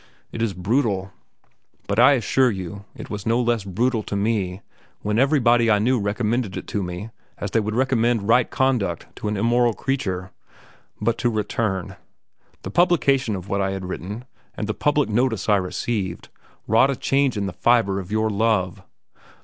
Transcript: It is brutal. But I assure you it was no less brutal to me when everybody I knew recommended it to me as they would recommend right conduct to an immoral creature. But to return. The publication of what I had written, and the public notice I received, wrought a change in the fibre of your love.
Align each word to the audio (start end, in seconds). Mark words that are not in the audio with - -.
It 0.31 0.41
is 0.41 0.55
brutal. 0.55 1.11
But 1.85 1.99
I 1.99 2.13
assure 2.13 2.49
you 2.49 2.85
it 2.95 3.11
was 3.11 3.27
no 3.27 3.39
less 3.39 3.63
brutal 3.63 4.01
to 4.01 4.15
me 4.15 4.61
when 5.03 5.19
everybody 5.19 5.69
I 5.69 5.77
knew 5.77 5.99
recommended 5.99 6.57
it 6.57 6.65
to 6.69 6.81
me 6.81 7.11
as 7.37 7.51
they 7.51 7.59
would 7.59 7.75
recommend 7.75 8.27
right 8.27 8.49
conduct 8.49 9.05
to 9.17 9.27
an 9.27 9.37
immoral 9.37 9.75
creature. 9.75 10.31
But 10.99 11.19
to 11.19 11.29
return. 11.29 11.97
The 12.63 12.71
publication 12.71 13.35
of 13.35 13.47
what 13.47 13.61
I 13.61 13.73
had 13.73 13.85
written, 13.85 14.25
and 14.55 14.65
the 14.65 14.73
public 14.73 15.07
notice 15.07 15.47
I 15.47 15.57
received, 15.57 16.29
wrought 16.65 16.89
a 16.89 16.95
change 16.95 17.37
in 17.37 17.45
the 17.45 17.53
fibre 17.53 17.99
of 17.99 18.11
your 18.11 18.31
love. 18.31 18.81